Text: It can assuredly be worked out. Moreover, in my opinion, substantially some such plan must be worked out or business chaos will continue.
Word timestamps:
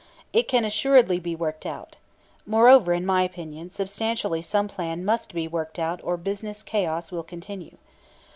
It 0.33 0.47
can 0.47 0.65
assuredly 0.65 1.19
be 1.19 1.35
worked 1.35 1.63
out. 1.63 1.97
Moreover, 2.47 2.91
in 2.91 3.05
my 3.05 3.21
opinion, 3.21 3.69
substantially 3.69 4.41
some 4.41 4.67
such 4.67 4.75
plan 4.77 5.05
must 5.05 5.31
be 5.31 5.47
worked 5.47 5.77
out 5.77 5.99
or 6.03 6.17
business 6.17 6.63
chaos 6.63 7.11
will 7.11 7.21
continue. 7.21 7.77